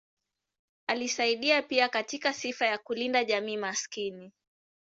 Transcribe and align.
Alisaidia 0.87 1.61
pia 1.61 1.89
katika 1.89 2.33
sifa 2.33 2.65
ya 2.65 2.77
kulinda 2.77 3.23
jamii 3.23 3.57
maskini. 3.57 4.31